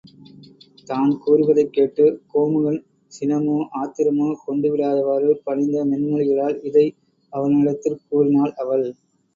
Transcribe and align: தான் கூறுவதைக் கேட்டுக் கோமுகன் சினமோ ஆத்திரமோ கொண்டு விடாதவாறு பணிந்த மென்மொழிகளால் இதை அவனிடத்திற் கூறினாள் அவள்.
தான் 0.87 1.11
கூறுவதைக் 1.17 1.73
கேட்டுக் 1.73 2.17
கோமுகன் 2.27 2.79
சினமோ 3.11 3.57
ஆத்திரமோ 3.81 4.31
கொண்டு 4.45 4.69
விடாதவாறு 4.71 5.31
பணிந்த 5.43 5.85
மென்மொழிகளால் 5.85 6.59
இதை 6.63 6.87
அவனிடத்திற் 7.33 8.03
கூறினாள் 8.09 8.53
அவள். 8.63 8.87